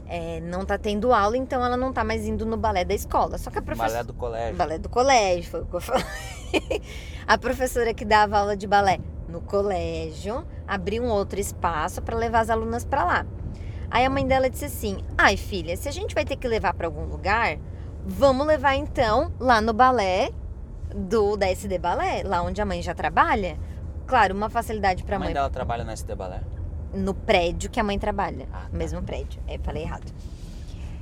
é, 0.07 0.39
não 0.41 0.65
tá 0.65 0.77
tendo 0.79 1.13
aula, 1.13 1.37
então 1.37 1.63
ela 1.63 1.77
não 1.77 1.93
tá 1.93 2.03
mais 2.03 2.25
indo 2.25 2.43
no 2.43 2.57
balé 2.57 2.83
da 2.83 2.95
escola. 2.95 3.37
Só 3.37 3.51
que 3.51 3.59
a 3.59 3.61
professora. 3.61 3.91
Balé 3.91 4.03
do 4.03 4.13
colégio. 4.13 4.55
Balé 4.55 4.77
do 4.79 4.89
colégio, 4.89 5.51
foi 5.51 5.61
o 5.61 5.65
que 5.65 5.75
eu 5.75 5.81
falei. 5.81 6.03
a 7.27 7.37
professora 7.37 7.93
que 7.93 8.03
dava 8.03 8.39
aula 8.39 8.57
de 8.57 8.65
balé 8.65 8.99
no 9.29 9.41
colégio 9.41 10.43
abriu 10.67 11.03
um 11.03 11.09
outro 11.09 11.39
espaço 11.39 12.01
para 12.01 12.17
levar 12.17 12.39
as 12.39 12.49
alunas 12.49 12.83
para 12.83 13.03
lá. 13.03 13.25
Aí 13.91 14.03
a 14.03 14.09
mãe 14.09 14.25
dela 14.25 14.49
disse 14.49 14.65
assim: 14.65 14.97
"Ai, 15.17 15.37
filha, 15.37 15.77
se 15.77 15.87
a 15.87 15.91
gente 15.91 16.15
vai 16.15 16.25
ter 16.25 16.35
que 16.35 16.47
levar 16.47 16.73
para 16.73 16.87
algum 16.87 17.05
lugar, 17.05 17.57
vamos 18.07 18.47
levar 18.47 18.75
então 18.75 19.31
lá 19.37 19.59
no 19.59 19.73
balé 19.73 20.31
do 20.95 21.35
da 21.35 21.49
SD 21.49 21.77
Balé, 21.77 22.23
lá 22.23 22.41
onde 22.41 22.61
a 22.61 22.65
mãe 22.65 22.81
já 22.81 22.95
trabalha. 22.95 23.57
Claro, 24.07 24.33
uma 24.33 24.49
facilidade 24.49 25.03
para 25.03 25.17
A 25.17 25.19
mãe 25.19 25.27
mãe 25.27 25.33
dela 25.33 25.49
trabalha 25.49 25.83
na 25.83 25.91
SD 25.91 26.15
Balé. 26.15 26.41
no 26.93 27.13
prédio 27.13 27.69
que 27.69 27.79
a 27.79 27.83
mãe 27.83 27.99
trabalha. 27.99 28.47
Ah, 28.53 28.61
tá. 28.61 28.69
mesmo 28.71 29.03
prédio. 29.03 29.41
É, 29.45 29.57
falei 29.57 29.83
errado. 29.83 30.09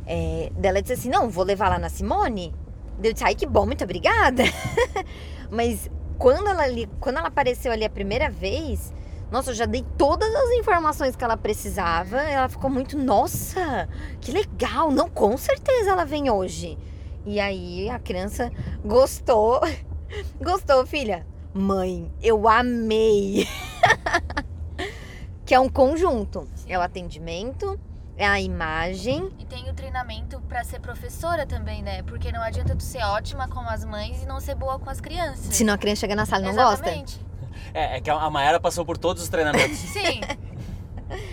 É, 0.07 0.51
dela 0.57 0.81
disse 0.81 0.93
assim: 0.93 1.09
não, 1.09 1.29
vou 1.29 1.45
levar 1.45 1.69
lá 1.69 1.77
na 1.77 1.89
Simone. 1.89 2.53
Daí 2.97 3.12
Eu 3.12 3.13
disse, 3.13 3.24
ai, 3.24 3.35
que 3.35 3.45
bom, 3.45 3.65
muito 3.65 3.83
obrigada. 3.83 4.43
Mas 5.51 5.89
quando 6.17 6.47
ela, 6.47 6.63
ali, 6.63 6.89
quando 7.00 7.17
ela 7.17 7.27
apareceu 7.27 7.71
ali 7.71 7.85
a 7.85 7.89
primeira 7.89 8.29
vez, 8.29 8.91
nossa, 9.29 9.51
eu 9.51 9.53
já 9.55 9.65
dei 9.65 9.85
todas 9.97 10.33
as 10.33 10.51
informações 10.51 11.15
que 11.15 11.24
ela 11.24 11.38
precisava. 11.38 12.19
Ela 12.21 12.50
ficou 12.50 12.69
muito, 12.69 12.97
nossa, 12.97 13.88
que 14.19 14.31
legal. 14.31 14.91
Não, 14.91 15.07
com 15.07 15.38
certeza 15.38 15.91
ela 15.91 16.05
vem 16.05 16.31
hoje. 16.31 16.77
E 17.25 17.39
aí 17.39 17.89
a 17.89 17.98
criança 18.00 18.51
gostou. 18.84 19.62
Gostou, 20.39 20.86
filha? 20.86 21.25
Mãe, 21.53 22.12
eu 22.22 22.48
amei. 22.48 23.48
que 25.46 25.53
é 25.53 25.60
um 25.60 25.67
conjunto. 25.67 26.48
É 26.67 26.77
o 26.77 26.82
atendimento, 26.82 27.79
é 28.15 28.25
a 28.25 28.39
imagem. 28.39 29.32
E 29.39 29.46
tem 29.46 29.70
o 29.70 29.74
treinamento 29.74 30.39
pra 30.41 30.63
ser 30.63 30.79
professora 30.79 31.46
também, 31.46 31.82
né? 31.82 32.03
Porque 32.03 32.32
não 32.32 32.41
adianta 32.41 32.75
tu 32.75 32.84
ser 32.84 33.03
ótima 33.03 33.48
com 33.48 33.62
as 33.62 33.84
mães 33.84 34.22
e 34.22 34.25
não 34.25 34.39
ser 34.39 34.55
boa 34.55 34.77
com 34.79 34.89
as 34.89 35.01
crianças. 35.01 35.55
Senão 35.55 35.74
a 35.74 35.77
criança 35.77 36.01
chega 36.01 36.15
na 36.15 36.25
sala 36.25 36.44
e 36.44 36.46
não 36.48 36.55
gosta. 36.55 36.86
Exatamente. 36.86 37.25
É, 37.74 37.98
é 37.98 38.01
que 38.01 38.10
a 38.10 38.29
Mayara 38.29 38.60
passou 38.60 38.86
por 38.86 38.98
todos 38.98 39.24
os 39.24 39.29
treinamentos. 39.29 39.77
Sim. 39.89 40.22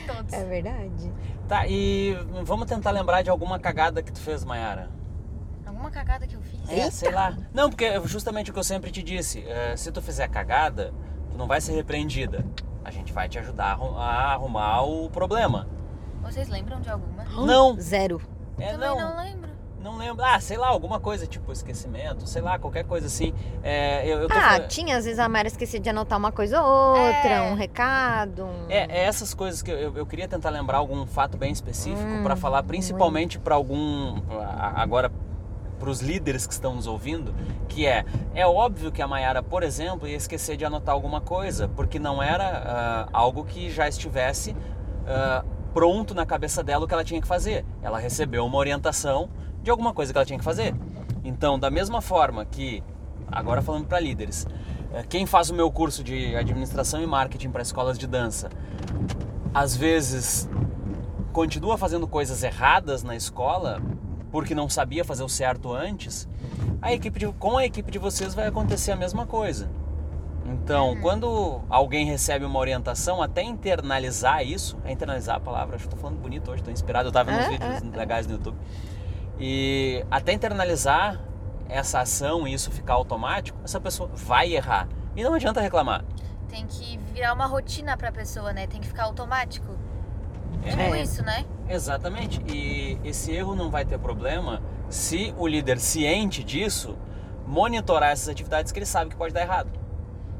Todos. 0.06 0.32
É 0.32 0.44
verdade. 0.44 1.12
tá, 1.48 1.66
e 1.66 2.16
vamos 2.44 2.66
tentar 2.66 2.90
lembrar 2.90 3.22
de 3.22 3.30
alguma 3.30 3.58
cagada 3.58 4.02
que 4.02 4.12
tu 4.12 4.20
fez, 4.20 4.44
Mayara. 4.44 5.01
Alguma 5.82 5.90
cagada 5.90 6.26
que 6.28 6.34
eu 6.36 6.40
fiz? 6.42 6.60
É, 6.70 6.88
sei 6.92 7.10
lá. 7.10 7.36
Não, 7.52 7.68
porque 7.68 7.84
é 7.84 8.00
justamente 8.06 8.50
o 8.50 8.54
que 8.54 8.58
eu 8.60 8.64
sempre 8.64 8.90
te 8.92 9.02
disse. 9.02 9.44
é, 9.48 9.76
se 9.76 9.90
tu 9.90 10.00
fizer 10.00 10.28
cagada, 10.28 10.94
tu 11.30 11.36
não 11.36 11.48
vai 11.48 11.60
ser 11.60 11.72
repreendida. 11.72 12.44
A 12.84 12.90
gente 12.92 13.12
vai 13.12 13.28
te 13.28 13.36
ajudar 13.38 13.64
a 13.66 13.72
arru- 13.72 13.98
a 13.98 14.32
arrumar 14.32 14.82
o 14.82 15.10
problema. 15.10 15.66
Vocês 16.22 16.48
lembram 16.48 16.80
de 16.80 16.88
alguma? 16.88 17.24
Não. 17.24 17.76
Zero. 17.80 18.22
É, 18.58 18.72
Também 18.72 18.88
não. 18.88 18.96
não 19.10 19.16
lembro. 19.16 19.50
Não 19.82 19.96
lembro. 19.98 20.24
Ah, 20.24 20.38
sei 20.38 20.56
lá, 20.56 20.68
alguma 20.68 21.00
coisa, 21.00 21.26
tipo 21.26 21.50
esquecimento, 21.50 22.24
sei 22.28 22.40
lá, 22.40 22.56
qualquer 22.56 22.84
coisa 22.84 23.08
assim. 23.08 23.34
É, 23.64 24.06
eu, 24.06 24.20
eu 24.20 24.28
tô 24.28 24.34
Ah, 24.38 24.50
fa- 24.52 24.60
tinha, 24.68 24.96
às 24.96 25.04
vezes 25.04 25.18
a 25.18 25.28
Mayra 25.28 25.48
esquecia 25.48 25.80
de 25.80 25.90
anotar 25.90 26.16
uma 26.16 26.30
coisa 26.30 26.62
ou 26.62 26.90
outra, 26.90 27.28
É. 27.32 27.42
um 27.50 27.54
recado. 27.56 28.44
um- 28.44 28.66
É, 28.70 28.86
é 29.00 29.04
essas 29.06 29.34
coisas 29.34 29.60
que 29.60 29.72
eu, 29.72 29.96
eu- 29.96 30.06
queria 30.06 30.28
tentar 30.28 30.50
lembrar 30.50 30.78
algum 30.78 31.04
fato 31.04 31.36
bem 31.36 31.50
específico 31.50 32.00
Hum, 32.08 32.22
pra 32.22 32.36
falar 32.36 32.62
principalmente 32.62 33.40
pra 33.40 33.56
algum 33.56 34.22
agora 34.76 35.10
para 35.82 35.90
os 35.90 36.00
líderes 36.00 36.46
que 36.46 36.52
estão 36.52 36.76
nos 36.76 36.86
ouvindo, 36.86 37.34
que 37.68 37.84
é 37.84 38.04
é 38.32 38.46
óbvio 38.46 38.92
que 38.92 39.02
a 39.02 39.08
Mayara, 39.08 39.42
por 39.42 39.64
exemplo, 39.64 40.06
ia 40.06 40.16
esquecer 40.16 40.56
de 40.56 40.64
anotar 40.64 40.94
alguma 40.94 41.20
coisa, 41.20 41.66
porque 41.66 41.98
não 41.98 42.22
era 42.22 42.44
ah, 42.44 43.08
algo 43.12 43.44
que 43.44 43.68
já 43.68 43.88
estivesse 43.88 44.54
ah, 45.04 45.44
pronto 45.74 46.14
na 46.14 46.24
cabeça 46.24 46.62
dela 46.62 46.84
o 46.84 46.88
que 46.88 46.94
ela 46.94 47.02
tinha 47.02 47.20
que 47.20 47.26
fazer. 47.26 47.64
Ela 47.82 47.98
recebeu 47.98 48.46
uma 48.46 48.56
orientação 48.58 49.28
de 49.60 49.72
alguma 49.72 49.92
coisa 49.92 50.12
que 50.12 50.18
ela 50.18 50.24
tinha 50.24 50.38
que 50.38 50.44
fazer. 50.44 50.72
Então, 51.24 51.58
da 51.58 51.68
mesma 51.68 52.00
forma 52.00 52.44
que 52.44 52.80
agora 53.26 53.60
falando 53.60 53.86
para 53.86 53.98
líderes, 53.98 54.46
eh, 54.92 55.04
quem 55.08 55.26
faz 55.26 55.50
o 55.50 55.54
meu 55.54 55.68
curso 55.68 56.04
de 56.04 56.36
administração 56.36 57.02
e 57.02 57.06
marketing 57.08 57.50
para 57.50 57.62
escolas 57.62 57.98
de 57.98 58.06
dança, 58.06 58.50
às 59.52 59.74
vezes 59.74 60.48
continua 61.32 61.76
fazendo 61.76 62.06
coisas 62.06 62.44
erradas 62.44 63.02
na 63.02 63.16
escola 63.16 63.82
porque 64.32 64.54
não 64.54 64.68
sabia 64.68 65.04
fazer 65.04 65.22
o 65.22 65.28
certo 65.28 65.72
antes, 65.72 66.26
a 66.80 66.92
equipe 66.92 67.20
de, 67.20 67.26
com 67.34 67.58
a 67.58 67.64
equipe 67.64 67.92
de 67.92 67.98
vocês 67.98 68.34
vai 68.34 68.48
acontecer 68.48 68.90
a 68.90 68.96
mesma 68.96 69.26
coisa. 69.26 69.70
Então, 70.44 70.96
quando 71.00 71.60
alguém 71.70 72.04
recebe 72.04 72.44
uma 72.44 72.58
orientação, 72.58 73.22
até 73.22 73.42
internalizar 73.42 74.42
isso, 74.42 74.76
é 74.84 74.90
internalizar 74.90 75.36
a 75.36 75.40
palavra, 75.40 75.76
acho 75.76 75.84
que 75.84 75.94
estou 75.94 76.00
falando 76.00 76.20
bonito 76.20 76.50
hoje, 76.50 76.62
estou 76.62 76.72
inspirado, 76.72 77.06
eu 77.06 77.10
estava 77.10 77.30
vendo 77.30 77.40
uns 77.42 77.46
É, 77.46 77.74
vídeos 77.78 77.94
legais 77.94 78.26
no 78.26 78.32
YouTube. 78.32 78.56
E 79.38 80.04
até 80.10 80.32
internalizar 80.32 81.20
essa 81.68 82.00
ação 82.00 82.48
e 82.48 82.54
isso 82.54 82.70
ficar 82.70 82.94
automático, 82.94 83.58
essa 83.62 83.80
pessoa 83.80 84.10
vai 84.12 84.52
errar. 84.52 84.88
E 85.14 85.22
não 85.22 85.34
adianta 85.34 85.60
reclamar. 85.60 86.04
Tem 86.48 86.66
que 86.66 86.98
virar 87.12 87.32
uma 87.32 87.46
rotina 87.46 87.96
pra 87.96 88.10
pessoa, 88.10 88.52
né? 88.52 88.66
Tem 88.66 88.80
que 88.80 88.86
ficar 88.86 89.04
automático. 89.04 89.76
Tipo 90.62 90.80
É. 90.80 91.02
isso, 91.02 91.22
né? 91.22 91.44
Exatamente. 91.68 92.40
E 92.46 92.98
esse 93.04 93.32
erro 93.32 93.54
não 93.54 93.70
vai 93.70 93.84
ter 93.84 93.98
problema 93.98 94.62
se 94.88 95.34
o 95.38 95.46
líder 95.46 95.78
ciente 95.78 96.44
disso 96.44 96.96
monitorar 97.46 98.10
essas 98.10 98.28
atividades 98.28 98.70
que 98.72 98.78
ele 98.78 98.86
sabe 98.86 99.10
que 99.10 99.16
pode 99.16 99.34
dar 99.34 99.42
errado. 99.42 99.70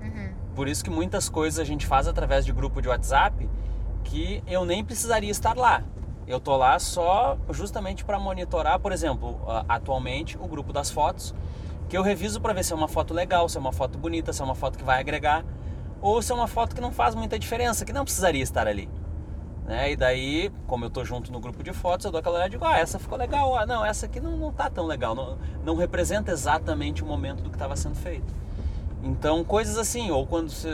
Uhum. 0.01 0.31
Por 0.55 0.69
isso 0.69 0.85
que 0.85 0.91
muitas 0.91 1.29
coisas 1.29 1.59
a 1.59 1.65
gente 1.65 1.87
faz 1.87 2.07
através 2.07 2.45
de 2.45 2.53
grupo 2.53 2.81
de 2.81 2.89
WhatsApp 2.89 3.49
que 4.05 4.43
eu 4.47 4.65
nem 4.65 4.85
precisaria 4.85 5.31
estar 5.31 5.57
lá. 5.57 5.83
Eu 6.27 6.39
tô 6.39 6.57
lá 6.57 6.79
só 6.79 7.37
justamente 7.51 8.05
para 8.05 8.19
monitorar, 8.19 8.79
por 8.79 8.93
exemplo, 8.93 9.41
atualmente 9.69 10.39
o 10.39 10.47
grupo 10.47 10.73
das 10.73 10.91
fotos, 10.91 11.35
que 11.89 11.97
eu 11.97 12.03
reviso 12.03 12.41
para 12.41 12.53
ver 12.53 12.65
se 12.65 12.73
é 12.73 12.77
uma 12.77 12.89
foto 12.89 13.13
legal, 13.13 13.49
se 13.49 13.57
é 13.57 13.61
uma 13.61 13.73
foto 13.73 13.99
bonita, 13.99 14.33
se 14.33 14.41
é 14.41 14.45
uma 14.45 14.55
foto 14.55 14.79
que 14.79 14.85
vai 14.85 15.01
agregar, 15.01 15.45
ou 16.01 16.23
se 16.23 16.31
é 16.31 16.35
uma 16.35 16.47
foto 16.47 16.75
que 16.75 16.81
não 16.81 16.93
faz 16.93 17.15
muita 17.15 17.39
diferença, 17.39 17.85
que 17.85 17.93
não 17.93 18.05
precisaria 18.05 18.43
estar 18.43 18.67
ali. 18.69 18.89
Né? 19.65 19.93
E 19.93 19.97
daí, 19.97 20.51
como 20.67 20.85
eu 20.85 20.91
tô 20.91 21.05
junto 21.05 21.31
no 21.31 21.39
grupo 21.39 21.63
de 21.63 21.73
fotos, 21.73 22.05
eu 22.05 22.11
dou 22.11 22.19
aquela 22.19 22.35
olhada 22.37 22.49
e 22.49 22.51
digo, 22.53 22.65
ah, 22.65 22.79
essa 22.79 22.99
ficou 22.99 23.17
legal, 23.17 23.57
ah, 23.57 23.65
não, 23.65 23.85
essa 23.85 24.07
aqui 24.07 24.19
não, 24.21 24.37
não 24.37 24.53
tá 24.53 24.69
tão 24.69 24.87
legal, 24.87 25.15
não, 25.15 25.39
não 25.65 25.77
representa 25.77 26.33
exatamente 26.33 27.03
o 27.03 27.07
momento 27.07 27.43
do 27.43 27.49
que 27.49 27.55
estava 27.57 27.77
sendo 27.77 27.95
feito. 27.95 28.35
Então, 29.05 29.43
coisas 29.45 29.79
assim, 29.79 30.11
ou 30.11 30.27
quando 30.27 30.51
você, 30.51 30.69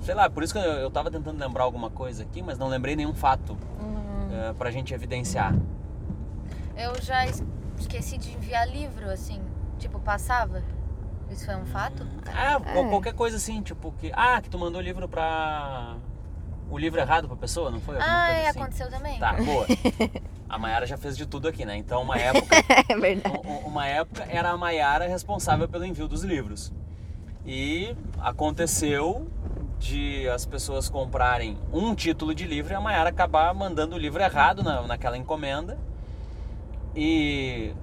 sei 0.00 0.14
lá, 0.14 0.28
por 0.30 0.42
isso 0.42 0.52
que 0.54 0.58
eu, 0.58 0.62
eu 0.62 0.90
tava 0.90 1.10
tentando 1.10 1.38
lembrar 1.38 1.64
alguma 1.64 1.90
coisa 1.90 2.22
aqui, 2.22 2.42
mas 2.42 2.58
não 2.58 2.68
lembrei 2.68 2.96
nenhum 2.96 3.14
fato 3.14 3.56
eh, 4.32 4.54
pra 4.58 4.70
gente 4.70 4.92
evidenciar. 4.94 5.54
Eu 6.76 7.00
já 7.02 7.26
es- 7.26 7.42
esqueci 7.78 8.16
de 8.16 8.32
enviar 8.32 8.66
livro, 8.68 9.10
assim. 9.10 9.40
Tipo, 9.78 9.98
passava. 10.00 10.62
Isso 11.30 11.44
foi 11.46 11.54
um 11.56 11.66
fato? 11.66 12.06
Ah, 12.26 12.54
É. 12.54 12.72
qual- 12.72 12.88
qualquer 12.88 13.14
coisa 13.14 13.36
assim, 13.36 13.62
tipo 13.62 13.92
que, 13.92 14.10
ah, 14.14 14.40
que 14.40 14.48
tu 14.50 14.58
mandou 14.58 14.80
o 14.80 14.84
livro 14.84 15.08
pra 15.08 15.96
o 16.72 16.78
livro 16.78 16.98
errado 16.98 17.28
pra 17.28 17.36
pessoa, 17.36 17.70
não 17.70 17.80
foi? 17.80 17.96
Alguma 17.96 18.10
Ah, 18.26 18.32
é, 18.32 18.48
assim. 18.48 18.58
aconteceu 18.58 18.88
também. 18.90 19.18
Tá, 19.18 19.34
boa. 19.34 19.66
A 20.48 20.58
Mayara 20.58 20.86
já 20.86 20.96
fez 20.96 21.16
de 21.16 21.26
tudo 21.26 21.46
aqui, 21.46 21.64
né? 21.66 21.76
Então, 21.76 22.02
uma 22.02 22.16
época 22.16 22.56
É 22.88 22.96
verdade. 22.96 23.40
Uma 23.64 23.86
época 23.86 24.26
era 24.28 24.50
a 24.50 24.56
Maiara 24.56 25.06
responsável 25.06 25.68
pelo 25.68 25.84
envio 25.84 26.06
dos 26.08 26.22
livros. 26.22 26.72
E 27.46 27.94
aconteceu 28.20 29.26
de 29.78 30.28
as 30.28 30.46
pessoas 30.46 30.88
comprarem 30.88 31.58
um 31.72 31.94
título 31.94 32.34
de 32.34 32.44
livro 32.46 32.72
e 32.72 32.76
a 32.76 32.80
Maiara 32.80 33.10
acabar 33.10 33.52
mandando 33.54 33.96
o 33.96 33.98
livro 33.98 34.22
errado 34.22 34.62
na, 34.62 34.82
naquela 34.86 35.16
encomenda. 35.16 35.78
E 36.94 37.74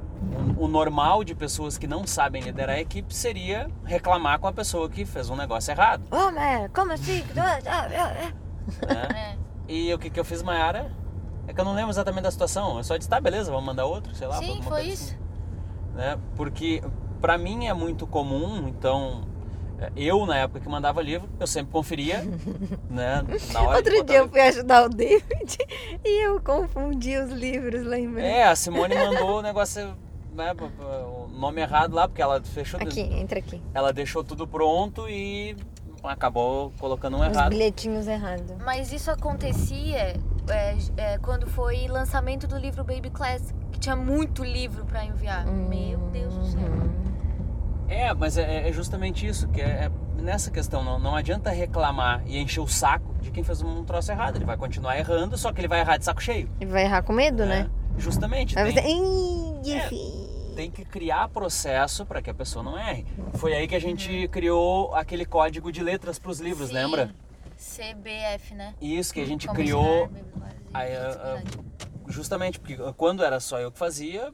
o, 0.57 0.67
normal 0.67 1.23
de 1.23 1.33
pessoas 1.33 1.77
que 1.77 1.87
não 1.87 2.05
sabem 2.05 2.41
liderar 2.41 2.75
a 2.75 2.79
equipe 2.79 3.13
seria 3.13 3.69
reclamar 3.83 4.39
com 4.39 4.47
a 4.47 4.53
pessoa 4.53 4.89
que 4.89 5.05
fez 5.05 5.29
um 5.29 5.35
negócio 5.35 5.71
errado. 5.71 6.03
Ô, 6.11 6.31
Mayra, 6.31 6.69
como 6.69 6.91
assim? 6.91 7.23
Né? 8.87 9.37
É. 9.67 9.71
E 9.71 9.93
o 9.93 9.99
que, 9.99 10.09
que 10.09 10.19
eu 10.19 10.25
fiz, 10.25 10.41
Maiara? 10.41 10.91
É 11.47 11.53
que 11.53 11.59
eu 11.59 11.65
não 11.65 11.73
lembro 11.73 11.91
exatamente 11.91 12.23
da 12.23 12.31
situação. 12.31 12.77
Eu 12.77 12.83
só 12.83 12.97
disse, 12.97 13.09
tá, 13.09 13.19
beleza, 13.19 13.51
vamos 13.51 13.65
mandar 13.65 13.85
outro, 13.85 14.13
sei 14.15 14.27
lá. 14.27 14.37
Sim, 14.37 14.61
foi 14.61 14.71
coisa 14.71 14.87
isso. 14.87 15.03
assim 15.03 15.29
né? 15.99 16.17
Porque 16.35 16.81
para 17.19 17.37
mim 17.37 17.67
é 17.67 17.73
muito 17.73 18.07
comum, 18.07 18.69
então 18.69 19.21
é, 19.77 19.91
eu 19.97 20.25
na 20.25 20.37
época 20.37 20.61
que 20.61 20.69
mandava 20.69 21.01
livro, 21.01 21.27
eu 21.37 21.45
sempre 21.45 21.73
conferia, 21.73 22.23
né? 22.89 23.21
Outro 23.75 24.03
dia 24.05 24.19
eu 24.19 24.29
fui 24.29 24.39
ajudar 24.39 24.85
o 24.85 24.89
David 24.89 25.57
e 26.03 26.25
eu 26.25 26.39
confundi 26.41 27.17
os 27.17 27.31
livros, 27.31 27.83
lembra? 27.85 28.23
É, 28.23 28.45
a 28.45 28.55
Simone 28.55 28.95
mandou 28.95 29.39
o 29.39 29.41
negócio, 29.41 29.93
né, 30.33 30.55
o 30.79 31.27
nome 31.27 31.61
errado 31.61 31.93
lá, 31.93 32.07
porque 32.07 32.21
ela 32.21 32.41
fechou, 32.41 32.79
Aqui, 32.79 33.01
entra 33.01 33.39
aqui. 33.39 33.61
ela 33.73 33.91
deixou 33.91 34.23
tudo 34.23 34.47
pronto 34.47 35.09
e 35.09 35.55
acabou 36.03 36.71
colocando 36.79 37.17
um 37.17 37.21
Os 37.21 37.35
errado. 37.35 37.49
bilhetinhos 37.49 38.07
errados. 38.07 38.55
Mas 38.63 38.91
isso 38.91 39.09
acontecia 39.11 40.13
é, 40.49 40.75
é, 40.97 41.17
quando 41.19 41.47
foi 41.47 41.87
lançamento 41.87 42.47
do 42.47 42.57
livro 42.57 42.83
Baby 42.83 43.09
Class, 43.09 43.53
que 43.71 43.79
tinha 43.79 43.95
muito 43.95 44.43
livro 44.43 44.85
pra 44.85 45.03
enviar. 45.03 45.45
Meu 45.45 45.99
Deus 46.11 46.33
do 46.35 46.45
céu. 46.45 46.61
É, 47.87 48.13
mas 48.13 48.37
é, 48.37 48.69
é 48.69 48.71
justamente 48.71 49.25
isso, 49.27 49.47
que 49.47 49.61
é, 49.61 49.85
é 49.85 49.91
nessa 50.21 50.51
questão, 50.51 50.83
não, 50.83 50.99
não 50.99 51.15
adianta 51.15 51.49
reclamar 51.49 52.21
e 52.27 52.37
encher 52.37 52.59
o 52.59 52.67
saco 52.67 53.15
de 53.19 53.31
quem 53.31 53.43
fez 53.43 53.61
um 53.63 53.83
troço 53.83 54.11
errado. 54.11 54.35
Ele 54.35 54.45
vai 54.45 54.57
continuar 54.57 54.97
errando, 54.97 55.37
só 55.37 55.51
que 55.51 55.59
ele 55.61 55.67
vai 55.67 55.79
errar 55.79 55.97
de 55.97 56.05
saco 56.05 56.21
cheio. 56.21 56.49
E 56.61 56.65
vai 56.65 56.83
errar 56.83 57.01
com 57.01 57.13
medo, 57.13 57.45
né? 57.45 57.67
Justamente, 57.97 58.57
Aí 58.57 58.73
tem, 58.73 58.83
você. 58.83 59.69
Ih, 59.69 59.73
É. 59.73 59.77
enfim. 59.85 60.18
Tem 60.59 60.69
que 60.69 60.83
criar 60.83 61.29
processo 61.29 62.05
para 62.05 62.21
que 62.21 62.29
a 62.29 62.33
pessoa 62.33 62.61
não 62.61 62.77
erre. 62.77 63.05
Foi 63.35 63.53
aí 63.53 63.65
que 63.65 63.75
a 63.75 63.79
gente 63.79 64.27
criou 64.27 64.93
aquele 64.93 65.25
código 65.25 65.71
de 65.71 65.81
letras 65.81 66.19
para 66.19 66.29
os 66.29 66.41
livros, 66.41 66.67
Sim. 66.67 66.73
lembra? 66.73 67.15
CBF, 67.55 68.55
né? 68.55 68.75
Isso 68.81 69.13
que 69.13 69.21
a 69.21 69.25
gente 69.25 69.47
Como 69.47 69.57
criou 69.57 70.09
aí, 70.73 70.89
de 70.89 70.97
ah, 70.97 71.07
atividade. 71.07 71.59
justamente 72.09 72.59
porque 72.59 72.75
quando 72.97 73.23
era 73.23 73.39
só 73.39 73.57
eu 73.57 73.71
que 73.71 73.79
fazia, 73.79 74.33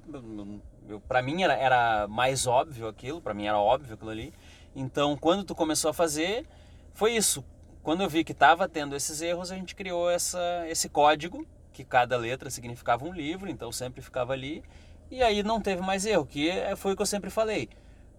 para 1.08 1.22
mim 1.22 1.44
era, 1.44 1.54
era 1.54 2.08
mais 2.08 2.48
óbvio 2.48 2.88
aquilo, 2.88 3.22
para 3.22 3.36
mim 3.36 3.46
era 3.46 3.60
óbvio 3.60 3.94
aquilo 3.94 4.10
ali. 4.10 4.34
Então, 4.76 5.16
quando 5.16 5.44
tu 5.44 5.54
começou 5.54 5.92
a 5.92 5.94
fazer, 5.94 6.48
foi 6.92 7.16
isso. 7.16 7.46
Quando 7.84 8.02
eu 8.02 8.10
vi 8.10 8.24
que 8.24 8.32
estava 8.32 8.68
tendo 8.68 8.96
esses 8.96 9.22
erros, 9.22 9.52
a 9.52 9.56
gente 9.56 9.76
criou 9.76 10.10
essa, 10.10 10.66
esse 10.68 10.90
código 10.90 11.46
que 11.72 11.84
cada 11.84 12.18
letra 12.18 12.50
significava 12.50 13.06
um 13.06 13.14
livro, 13.14 13.48
então 13.48 13.72
sempre 13.72 14.02
ficava 14.02 14.34
ali. 14.34 14.64
E 15.10 15.22
aí 15.22 15.44
não 15.44 15.62
teve 15.62 15.82
mais 15.82 16.06
erro, 16.06 16.26
que 16.26 16.50
é- 16.50 16.76
foi 16.76 16.94
o 16.94 16.96
que 16.96 17.02
eu 17.02 17.06
sempre 17.06 17.30
falei. 17.30 17.70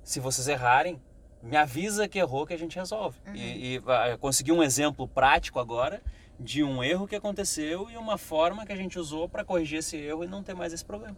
Se 0.02 0.20
vocês 0.20 0.46
errarem, 0.48 1.00
me 1.42 1.56
avisa 1.56 2.08
que 2.08 2.18
errou 2.18 2.46
que 2.46 2.54
a 2.54 2.58
gente 2.58 2.76
resolve. 2.78 3.18
E, 3.34 3.74
e 3.76 3.82
ah, 3.86 4.10
eu 4.10 4.18
consegui 4.18 4.52
um 4.52 4.62
exemplo 4.62 5.06
prático 5.08 5.58
agora 5.58 6.00
de 6.38 6.62
um 6.62 6.82
erro 6.82 7.06
que 7.06 7.16
aconteceu 7.16 7.88
e 7.90 7.96
uma 7.96 8.18
forma 8.18 8.64
que 8.66 8.72
a 8.72 8.76
gente 8.76 8.98
usou 8.98 9.28
para 9.28 9.44
corrigir 9.44 9.78
esse 9.78 9.96
erro 9.96 10.24
e 10.24 10.28
não 10.28 10.42
ter 10.42 10.54
mais 10.54 10.72
esse 10.72 10.84
problema. 10.84 11.16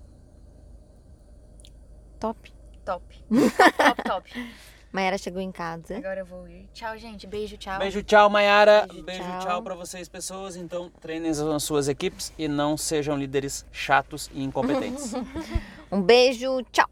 Top. 2.19 2.53
Top. 2.85 3.05
Top, 3.29 3.77
top, 3.77 4.03
top. 4.05 4.55
Mayara 4.93 5.19
chegou 5.19 5.41
em 5.41 5.53
casa. 5.53 5.97
Agora 5.97 6.21
eu 6.21 6.27
vou 6.27 6.49
ir. 6.49 6.69
Tchau, 6.73 6.97
gente. 6.97 7.27
Beijo, 7.27 7.57
tchau. 7.57 7.79
Beijo, 7.79 8.03
tchau, 8.03 8.31
Mayara. 8.31 8.87
Beijo, 8.87 9.03
Beijo, 9.05 9.23
tchau. 9.23 9.39
tchau, 9.41 9.63
para 9.63 9.75
vocês, 9.75 10.09
pessoas. 10.09 10.57
Então, 10.57 10.91
treinem 11.01 11.31
as 11.31 11.63
suas 11.63 11.89
equipes 11.89 12.33
e 12.39 12.49
não 12.49 12.77
sejam 12.77 13.17
líderes 13.17 13.67
chatos 13.71 14.31
e 14.33 14.43
incompetentes. 14.43 15.13
Um 15.91 16.03
beijo, 16.03 16.63
tchau. 16.71 16.87